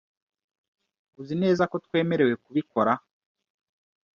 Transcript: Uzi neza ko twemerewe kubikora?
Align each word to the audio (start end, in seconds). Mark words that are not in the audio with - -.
Uzi 1.21 1.35
neza 1.43 1.63
ko 1.71 1.75
twemerewe 1.85 2.33
kubikora? 2.43 2.93